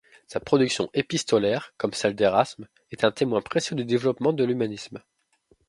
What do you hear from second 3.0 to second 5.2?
un témoin précieux du développement de l'humanisme.